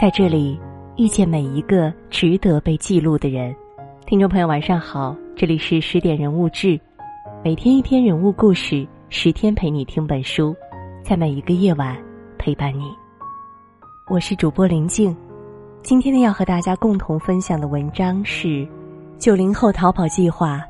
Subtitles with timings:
[0.00, 0.58] 在这里
[0.96, 3.54] 遇见每一个值得被记录的人。
[4.06, 6.80] 听众朋友，晚上好，这里是十点人物志，
[7.44, 10.56] 每天一篇人物故事，十天陪你听本书，
[11.04, 11.94] 在每一个夜晚
[12.38, 12.84] 陪伴你。
[14.08, 15.14] 我是主播林静，
[15.82, 18.66] 今天呢要和大家共同分享的文章是
[19.18, 20.62] 九零后逃跑计划，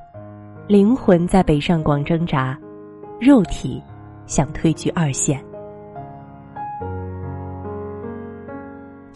[0.67, 2.59] 灵魂在北上广挣扎，
[3.21, 3.81] 肉体
[4.27, 5.41] 想退居二线。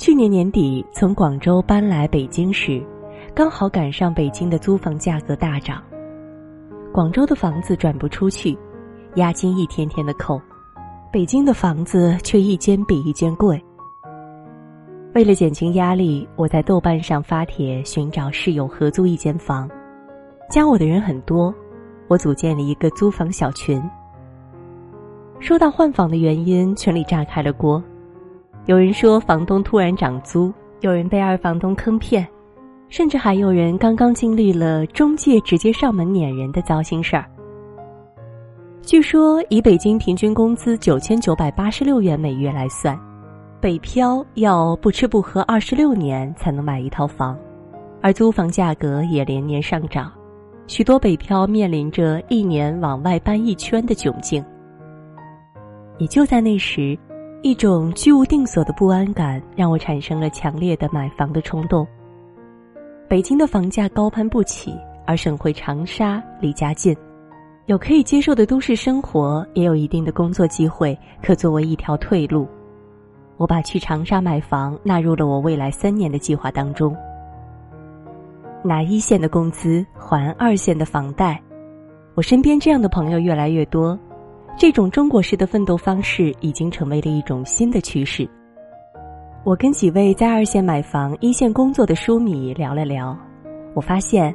[0.05, 2.85] 去年年底从广州搬来北京时，
[3.35, 5.83] 刚好赶上北京的租房价格大涨，
[6.93, 8.55] 广州的房子转不出去，
[9.15, 10.39] 押金一天天的扣，
[11.11, 13.59] 北京的房子却一间比一间贵。
[15.15, 19.67] 为了减轻压力，我在豆瓣上发帖寻找室友合租一间房，
[20.51, 21.51] 加我的人很多，
[22.09, 23.83] 我组建了一个租房小群。
[25.41, 27.83] 说到换房的原因，群里炸开了锅。
[28.67, 32.27] 有人说房东突然涨租，有人被二房东坑骗，
[32.89, 37.27] 甚至还有人刚刚经历了中介直接上门撵人的糟心事儿。
[38.81, 42.99] 据说以北京平均工资九千九百八十六元每月来算，
[43.61, 47.39] 北漂要不吃不喝二十六年才能买一套房，
[48.01, 50.11] 而租房价格也连年上涨，
[50.67, 54.43] 许多北漂面临着一年往外搬一圈的窘境。
[55.99, 56.99] 也就在那时。
[57.45, 61.87] 一种居无定所的不安感，让我产生了强烈的买房的冲动。
[63.07, 64.75] 北京的房价高攀不起，
[65.07, 66.97] 而省会长沙离家近，
[67.67, 72.49] 有可以接受的都市生活，也有一定的工作机会，可作为一条退路。
[73.37, 76.97] 我把去长沙买房纳入了我未来三年的计划当中。
[78.63, 81.39] 拿一线的工资还二线的房贷，
[82.15, 83.99] 我身边这样的朋友越来越多。
[84.57, 88.29] 这种中国式的奋斗方式已经成为了一种新的趋势。
[89.43, 93.17] 我跟几位在二线买房、一线工作的书迷聊了聊，
[93.75, 94.35] 我发现，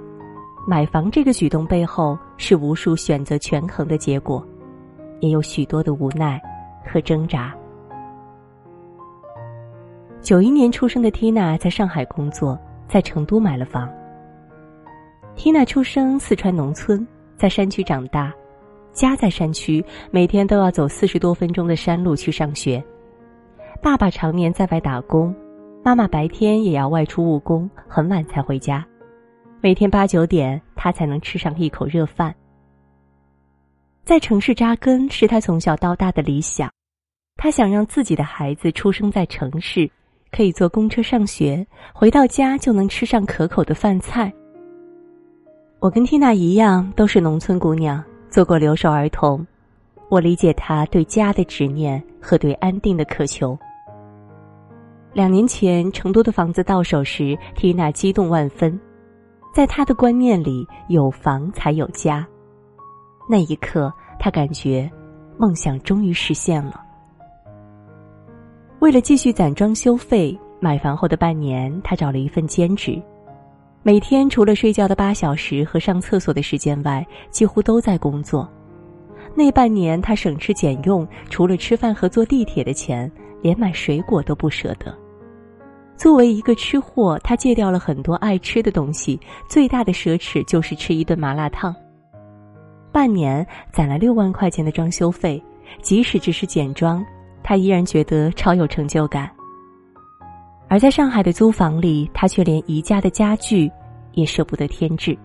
[0.67, 4.45] 买房这个举动背后是无数选择权衡的结果，
[5.21, 6.39] 也有许多的无奈
[6.85, 7.55] 和挣扎。
[10.21, 12.59] 九一年出生的缇娜在上海工作，
[12.89, 13.89] 在成都买了房。
[15.35, 18.31] 缇娜出生四川农村，在山区长大。
[18.93, 22.83] 家在山区，每天都要走四十多分钟的山路去上学。
[23.81, 25.33] 爸爸常年在外打工，
[25.83, 28.85] 妈妈白天也要外出务工，很晚才回家。
[29.61, 32.33] 每天八九点，他才能吃上一口热饭。
[34.03, 36.69] 在城市扎根是他从小到大的理想，
[37.37, 39.89] 他想让自己的孩子出生在城市，
[40.31, 44.33] 可以坐公车上学，回到家就能吃上可口的饭菜。
[45.79, 48.03] 我跟缇娜一样，都是农村姑娘。
[48.29, 49.45] 做过留守儿童，
[50.09, 53.57] 我理解他对家的执念和对安定的渴求。
[55.13, 58.79] 两年前，成都的房子到手时，缇娜激动万分。
[59.51, 62.25] 在他的观念里，有房才有家。
[63.27, 64.89] 那一刻，他感觉
[65.37, 66.79] 梦想终于实现了。
[68.79, 73.01] 为了继续攒装修费，买房后的半年，他找了一份兼职。
[73.89, 78.47] 每天除了睡觉的八小时和上厕所的时间外，几乎都在工作。
[79.33, 83.11] 那半年，他省吃俭用，除了吃饭和坐地铁的钱，
[83.41, 84.95] 连买水果都不舍得。
[85.97, 89.19] 作为一个吃货，他戒掉了很多爱吃的东西，
[89.49, 91.75] 最大的奢侈就是吃一顿麻辣烫。
[92.91, 95.43] 半年攒了六万块钱的装修费，
[95.81, 97.03] 即使只是简装，
[97.41, 99.27] 他依然觉得超有成就感。
[100.67, 103.67] 而在上海的租房里，他却连宜家的家具
[104.19, 105.17] 也舍不得添置。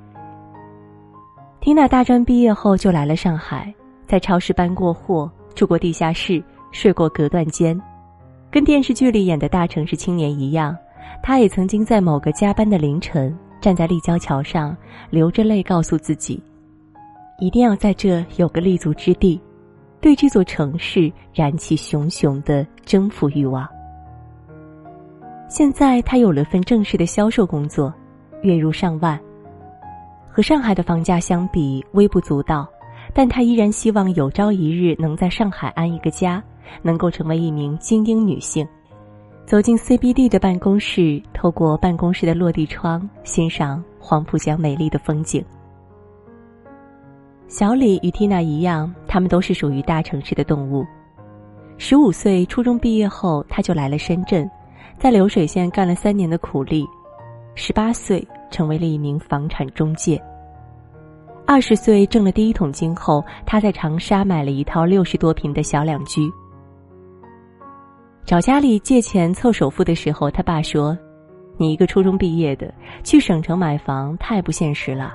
[1.60, 3.74] 缇娜大专毕业后就来了上海，
[4.06, 7.80] 在超市搬过货，住过地下室，睡过隔断间，
[8.50, 10.76] 跟电视剧里演的大城市青年一样，
[11.22, 14.76] 他也曾经在某个加班的凌晨，站在立交桥上，
[15.08, 16.42] 流着泪告诉自己，
[17.38, 19.40] 一定要在这有个立足之地，
[20.02, 23.66] 对这座城市燃起熊熊的征服欲望。
[25.48, 27.94] 现在他有了份正式的销售工作，
[28.44, 29.18] 月入上万。
[30.30, 32.68] 和上海的房价相比微不足道，
[33.12, 36.42] 但他依然希望有朝一日能在上海安一个家，
[36.82, 38.66] 能够成为一名精英女性。
[39.46, 45.44] 走进 CBD 的办公室，透过办公室的落地窗欣赏黄浦江美丽的风景。
[47.46, 50.84] 小李与缇娜一样，他们都是属于大城市的动物。
[51.76, 54.50] 十五岁初中毕业后，他就来了深圳。
[54.98, 56.86] 在流水线干了三年的苦力，
[57.54, 60.20] 十八岁成为了一名房产中介。
[61.46, 66.30] 二十岁挣了第一桶金后，他在长沙买了一套六十多平的小两居。
[68.24, 70.96] 找家里借钱凑首付的时候，他爸说
[71.58, 72.72] ：“你一个初中毕业的，
[73.02, 75.12] 去省城买房太不现实了。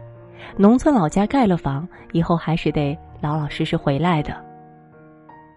[0.55, 4.35] 农村老家盖了房，以后还是得老老实实回来的。”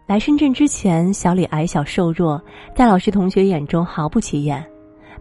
[0.09, 2.43] 来深圳之前，小李矮小瘦弱，
[2.75, 4.67] 在老师同学眼中毫不起眼，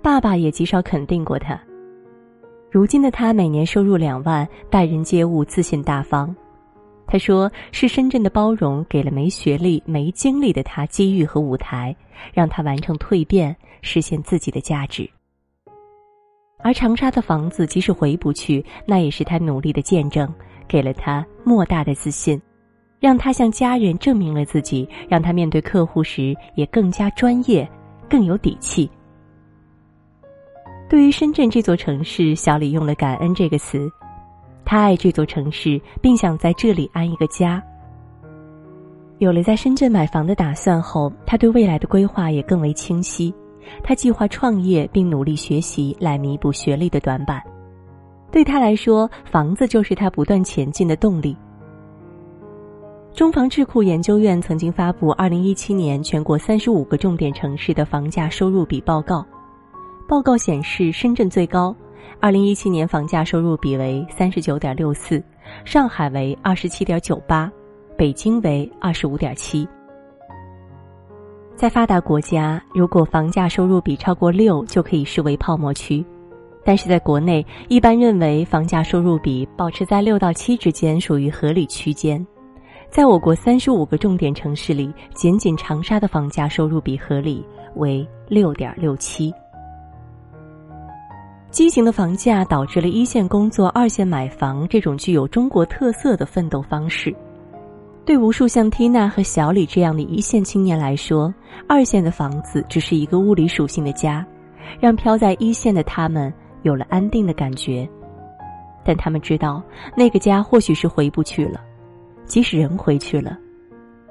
[0.01, 1.59] 爸爸也极少肯定过他。
[2.69, 6.33] 如今的他每年收入两万，待人接物自信大方。
[7.05, 11.93] 他说：“是深圳的包容，给了没学历、没经历的他机遇和舞台，
[12.33, 15.09] 让他完成蜕变，实现自己的价值。
[16.63, 20.33] 而长沙的房子，即使回不去，那也是他努力的见证，
[20.69, 22.41] 给了他莫大的自信，
[23.01, 27.69] 让他向家人证明了自己，让他面对客户时也更加专业，
[28.09, 28.89] 更有底气。”
[30.91, 33.89] 对于深圳这座城市，小李用了“感恩”这个词。
[34.65, 37.63] 他爱这座城市，并想在这里安一个家。
[39.19, 43.33] 有了在深圳买房的打算后，他对未来的规划也更为清晰。
[43.81, 47.41] 他计划创业，并努力学习来弥补学历的短板。
[48.29, 51.37] 对他来说，房子就是他不断前进的动力。
[53.13, 59.19] 中房智库研究院曾经发布《二零一七年全国三十五个重点城市的房价收入比报告》，
[60.11, 61.73] 报告显示，深圳最高。
[62.19, 65.23] 二零一七年房价收入比为三十九点六四，
[65.63, 67.49] 上海为二十七点九八，
[67.97, 69.65] 北京为二十五点七。
[71.55, 76.03] 在发达国家，如果房价收入比超过六，就可以视为泡沫区；
[76.65, 82.27] 但是在国内，一般认为房价收入比保持在六到七之间属于合理区间。
[82.89, 87.45] 在我国三十五个重点城市里，仅仅长沙的房价收入比合理
[87.77, 89.33] 为六点六七。
[91.51, 97.13] 畸形的房价导致了一线工作、二线买房这种具有中国特色的奋斗方式。
[98.05, 101.31] 对无数像缇娜和小李这样的一线青年来说，
[101.67, 104.25] 二线的房子只是一个物理属性的家，
[104.79, 106.33] 让飘在一线的他们
[106.63, 107.87] 有了安定的感觉。
[108.83, 109.61] 但他们知道，
[109.95, 111.59] 那个家或许是回不去了，
[112.23, 113.37] 即使人回去了，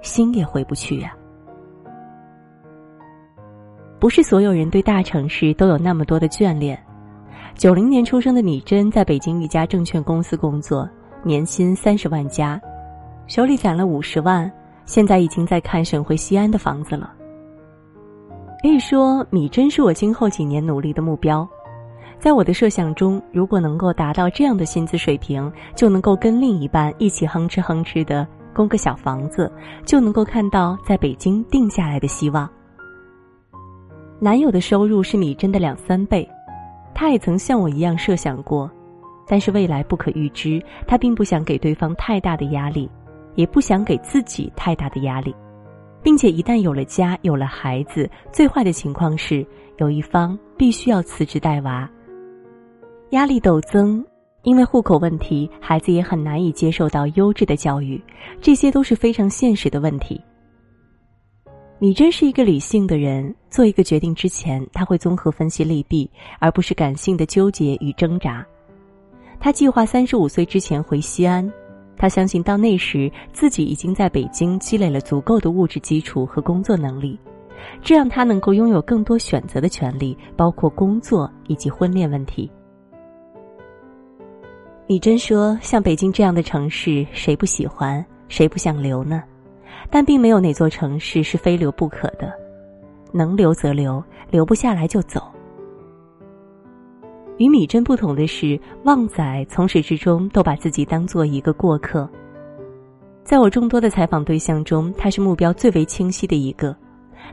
[0.02, 1.14] 心也回不去呀。
[3.98, 6.78] 不是所有人对大城市都有那么多的眷恋。
[7.60, 10.88] 九零年出生的米珍在北京一家证券公司工作，
[11.22, 12.58] 年薪三十万加，
[13.26, 14.50] 手里攒了五十万，
[14.86, 17.12] 现在已经在看省会西安的房子了。
[18.62, 21.46] 可以说，米珍是我今后几年努力的目标。
[22.18, 29.52] 在我的设想中，如果能够达到这样的薪资水平，就能够跟另一半一起哼哧哼哧的供个小房子，
[29.84, 32.48] 就能够看到在北京定下来的希望。
[34.18, 36.26] 男友的收入是米珍的两三倍。
[36.94, 38.70] 他也曾像我一样设想过，
[39.26, 42.90] 但是未来不可预知，他并不想给对方太大的压力，
[43.34, 45.34] 也不想给自己太大的压力，
[46.02, 49.46] 并且一旦有了家，有了孩子，最坏的情况是
[49.78, 51.88] 有一方必须要辞职带娃，
[53.10, 54.04] 压力陡增，
[54.42, 58.02] 因为户口问题，孩子也很难以接受到优质的教育，
[58.40, 60.20] 这些都是非常现实的问题。
[61.82, 68.46] 你真是一个理性的人，做一个决定之前，他会综合分析利弊，而不是感性的纠结与挣扎。
[69.40, 71.50] 他计划三十五岁之前回西安，
[71.96, 77.18] 他相信到那时自己已经在北京积累了足够的物质基础和工作能力，
[77.80, 82.50] 这样他能够拥有更多选择的权利，包括工作以及婚恋问题。
[84.86, 89.22] 你真说，像北京这样的城市，谁不喜欢，谁不想留呢？
[89.90, 92.32] 但并没有哪座城市是非留不可的，
[93.12, 95.20] 能留则留，留不下来就走。
[97.38, 102.08] 与米珍不同的是，旺仔从始至终都把自己当做一个过客。
[103.24, 106.76] 在我众多的采访对象中，他是目标最为清晰的一个。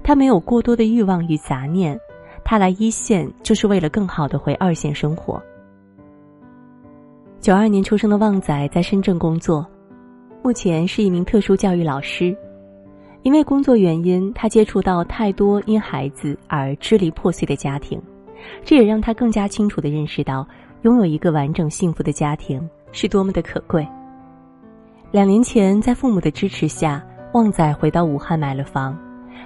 [0.04, 2.00] 他没有过多的欲望与杂念，
[2.44, 5.42] 他来一线就是为了更好的回二线生活。
[7.40, 9.66] 九二年出生的旺仔在深圳工作。
[10.44, 12.36] 目前是一名特殊教育老师，
[13.28, 18.02] 因为工作原因，他接触到太多因孩子而支离破碎的家庭，
[18.64, 20.48] 这也让他更加清楚地认识到，
[20.84, 23.86] 拥有一个完整幸福的家庭是多么的可贵。
[25.12, 28.98] 两年前，在父母的支持下，旺仔回到武汉买了房，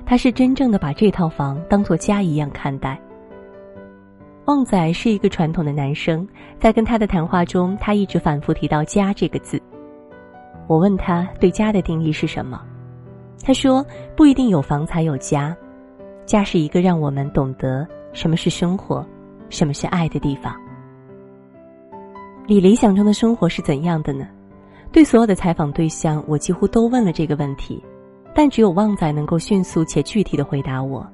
[0.05, 3.01] 他是真正的把这套房当做家一样看待。
[4.45, 6.27] 旺仔是一个传统的男生，
[6.59, 9.59] 在跟他的谈话中，他一直反复提到“家”这个字。
[10.67, 12.61] 我问他对家的定义是什么，
[13.43, 15.55] 他说不一定有房才有家，
[16.25, 19.05] 家是一个让我们懂得什么是生活，
[19.49, 20.55] 什么是爱的地方。
[22.47, 24.27] 你理想中的生活是怎样的呢？
[24.91, 27.81] 对所有的采访对象，我几乎都问了这个问题，
[28.35, 31.07] 但只有旺仔能够迅速且具体的回答我：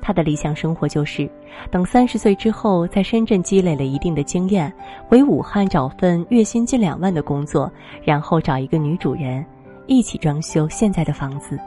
[0.00, 1.28] 他的理想生活就是，
[1.70, 4.72] 等三十岁之后，在深圳积累了一定的经验，
[5.08, 7.70] 回武汉找份月薪近两万的工作，
[8.04, 9.44] 然后找一个女主人，
[9.88, 11.58] 一起装修现在的房子。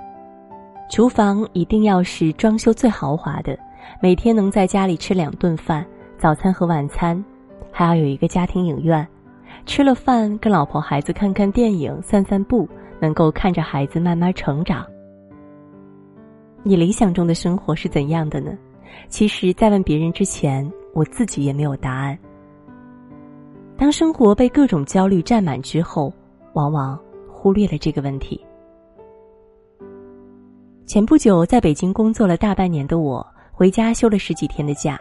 [0.89, 3.57] 厨房一定要是装修最豪华的，
[4.01, 5.85] 每天能在家里吃两顿饭，
[6.17, 7.21] 早餐和晚餐，
[7.71, 9.05] 还要有一个家庭影院，
[9.65, 14.85] 吃了饭跟老婆孩子看看电影、散散步，能够看着孩子慢慢成长。
[16.61, 18.51] 你理想中的生活是怎样的呢？
[19.07, 22.15] 其实，在问别人之前，我自己也没有答案。
[23.77, 26.13] 当生活被各种焦虑占满之后，
[26.53, 26.99] 往往
[27.41, 28.39] 忽略了这个问题。
[30.85, 34.99] 前不久在北京工作了大半年的我，回家休了十几天的假，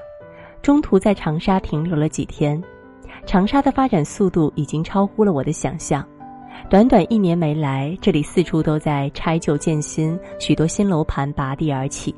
[0.62, 2.58] 中途在长沙停留了几天。
[3.26, 6.02] 长沙的发展速度已经超乎了我的想象。
[6.70, 12.14] 短短一年没来，这里四处都在拆旧建新，许多新楼盘拔地而起。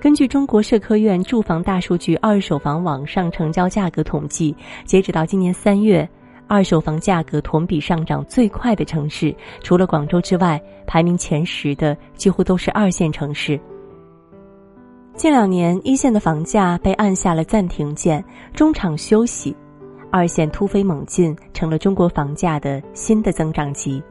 [0.00, 6.08] 根据中国社科院住房大数据二手房网上成交价格统计，截止到今年三月，
[6.46, 13.58] 二手房价格同比上涨最快的城市，除了广州之外，排名前十的几乎都是二线城市。
[15.14, 19.56] 近两年，一线的房价被按下了暂停键，中场休息。
[20.10, 24.02] 二线突飞猛进，成了中国房价的新的增长极。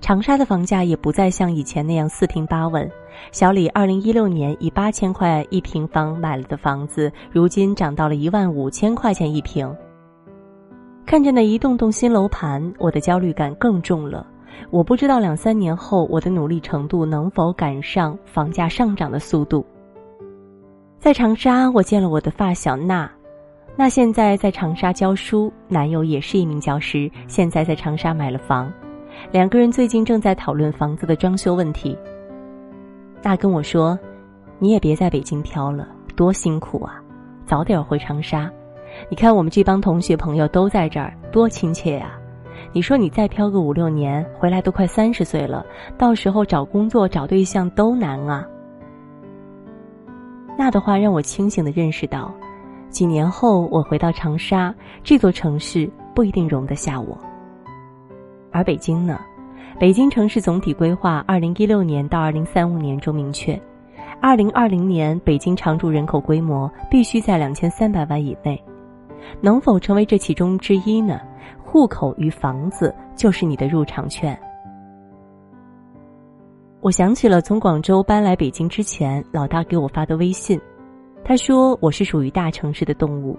[0.00, 2.88] 长沙的房价也不再像以前那样四平八稳。
[3.32, 9.74] 小李二零一六年以八千块一平方买了的房子，如今涨到了一万五千块钱一平。
[11.06, 14.26] 看着那一栋栋新楼盘，我的焦虑感更重了。
[14.70, 19.64] 我不知道两三年后我的努力程度能否赶上房价上涨的速度。
[20.98, 23.10] 在长沙，我见了我的发小娜。
[23.74, 28.70] 娜现在在长沙教书，男友也是一名教师，现在在长沙买了房，
[29.32, 31.96] 两个人最近正在讨论房子的装修问题。
[33.22, 33.98] 那跟我说
[34.58, 37.02] ：“你也别在北京漂了，多辛苦啊，
[37.46, 38.50] 早点回长沙。
[39.08, 42.12] 你看我们这帮同学朋友都在这儿，多亲切呀。
[42.72, 45.64] 你说你再漂个五六年，回来都快三十岁了，
[45.98, 48.46] 到时候找工作找对象都难啊。”
[50.56, 52.32] 那的话让我清醒的认识到。
[52.90, 57.16] 几年后，我回到长沙这座城市，不一定容得下我。
[58.50, 59.18] 而北京呢？
[59.78, 63.58] 北京城市总体规划二零一六年到二零三五年中明确，
[64.20, 68.62] 二零二零年北京常住人口规模必须在两千三百万以内。
[69.40, 71.20] 能否成为这其中之一呢？
[71.62, 74.38] 户口与房子就是你的入场券。
[76.80, 80.60] 我想起了从广州搬来北京之前，老大给我发的微信。
[81.22, 83.38] 他说：“我是属于大城市的动物。”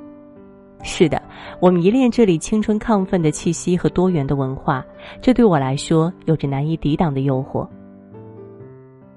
[0.84, 1.22] 是的，
[1.60, 4.86] 我迷恋这里青春亢奋的气息和多元的文化，
[5.22, 7.68] 这对我来说有着难以抵挡的诱惑。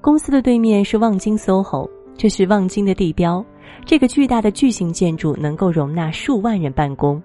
[0.01, 3.45] 公司的对面是望京 SOHO，这是望京的地标。
[3.85, 7.23] 这个巨大的巨型建筑能够容纳数万人办公，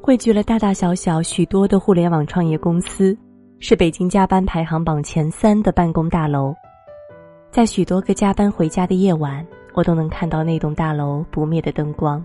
[0.00, 3.16] 汇聚了大大小小许多的互联网创业公司，
[3.58, 6.54] 是北京加班排行榜前三的办公大楼。
[7.50, 9.46] 在许多个加班回家的夜晚。
[9.74, 12.24] 我都能看到那栋大楼不灭的灯光，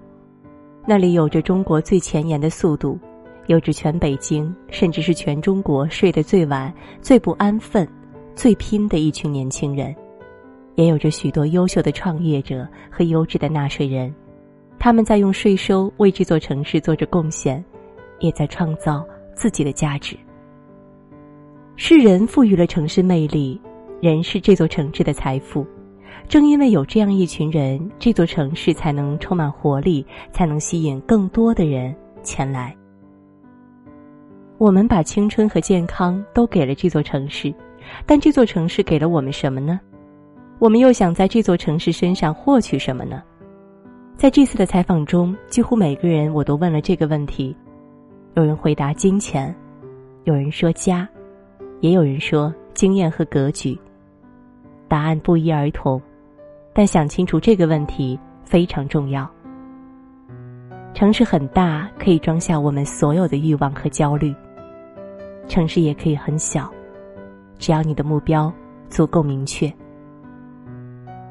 [0.87, 2.97] 那里有着中国最前沿的速度，
[3.45, 7.87] 有着全北京甚至是全中国睡得最晚、最不安分、
[8.33, 9.95] 最拼的一群年轻人，
[10.75, 14.13] 也有着许多优秀的创业者和优质的纳税人，
[14.79, 17.63] 他们在用税收为这座城市做着贡献，
[18.19, 20.17] 也在创造自己的价值。
[21.75, 23.59] 是人赋予了城市魅力，
[24.01, 25.65] 人是这座城市的财富。
[26.27, 32.75] 正因为有这样一群人，这座城市才能充满活力，才能吸引更多的人前来。
[34.57, 37.53] 我们把青春和健康都给了这座城市，
[38.05, 39.79] 但这座城市给了我们什么呢？
[40.63, 43.21] 我们又想在这座城市身上获取什么呢？
[44.15, 47.53] 在这次的采访中，几乎每个人我都问了这个问题。
[48.35, 49.53] 有人回答金钱，
[50.23, 51.05] 有人说家，
[51.81, 53.77] 也有人说经验和格局。
[54.87, 56.01] 答案不一而同。
[56.71, 59.29] 但想清楚这个问题非常重要。
[60.93, 64.33] 城市很大，可以装下我们所有的欲望和焦虑；
[65.45, 66.71] 城市也可以很小，
[67.59, 68.49] 只要你的目标
[68.87, 69.69] 足够明确。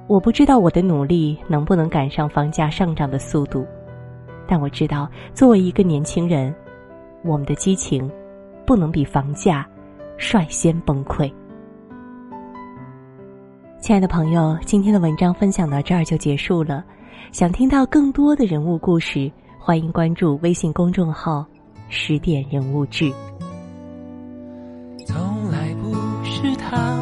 [0.08, 3.66] 我不知道我的努力能不能赶上房价上涨的速度，
[4.46, 6.54] 但我知道，作为一个年轻人，
[7.24, 8.10] 我们的激情
[8.66, 9.66] 不能比房价
[10.18, 11.32] 率先崩溃。
[13.78, 16.84] 亲爱的朋友，今天的文章分享到这儿就结束了。
[17.30, 21.46] 想听到更多的人物故事，欢迎关注微信公众号
[21.88, 23.10] “十点人物志”。
[25.06, 25.16] 从
[25.50, 25.94] 来不
[26.24, 27.01] 是他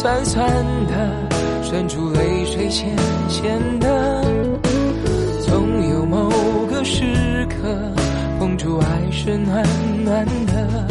[0.00, 0.48] 酸酸
[0.86, 0.94] 的，
[1.60, 2.88] 渗出泪水咸
[3.28, 4.22] 咸的，
[5.44, 6.30] 总有某
[6.70, 7.68] 个时刻，
[8.38, 9.66] 碰触爱是暖
[10.04, 10.86] 暖的，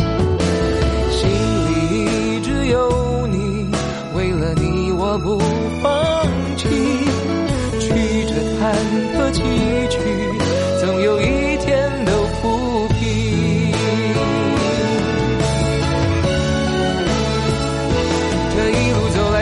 [1.10, 3.72] 心里一直有你，
[4.14, 5.40] 为了你我不
[5.82, 6.68] 放弃，
[7.80, 8.76] 曲折坎
[9.16, 9.42] 坷崎
[9.88, 10.02] 岖，
[10.82, 12.12] 总有一天都
[12.42, 12.98] 抚平。
[18.60, 18.87] 这一，